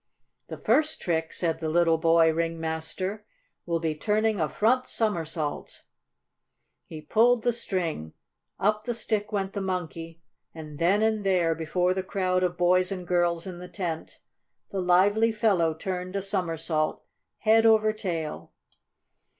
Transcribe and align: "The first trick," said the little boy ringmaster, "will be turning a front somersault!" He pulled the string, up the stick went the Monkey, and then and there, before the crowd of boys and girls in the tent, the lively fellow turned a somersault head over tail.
"The 0.47 0.57
first 0.57 0.99
trick," 0.99 1.31
said 1.31 1.59
the 1.59 1.69
little 1.69 1.99
boy 1.99 2.33
ringmaster, 2.33 3.23
"will 3.67 3.79
be 3.79 3.93
turning 3.93 4.39
a 4.39 4.49
front 4.49 4.87
somersault!" 4.87 5.83
He 6.87 7.01
pulled 7.01 7.43
the 7.43 7.53
string, 7.53 8.13
up 8.59 8.85
the 8.85 8.95
stick 8.95 9.31
went 9.31 9.53
the 9.53 9.61
Monkey, 9.61 10.23
and 10.55 10.79
then 10.79 11.03
and 11.03 11.23
there, 11.23 11.53
before 11.53 11.93
the 11.93 12.01
crowd 12.01 12.41
of 12.41 12.57
boys 12.57 12.91
and 12.91 13.07
girls 13.07 13.45
in 13.45 13.59
the 13.59 13.69
tent, 13.69 14.21
the 14.71 14.81
lively 14.81 15.31
fellow 15.31 15.75
turned 15.75 16.15
a 16.15 16.21
somersault 16.23 17.03
head 17.37 17.67
over 17.67 17.93
tail. 17.93 18.53